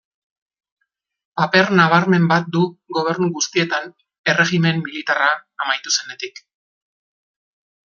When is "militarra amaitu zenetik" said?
4.89-6.45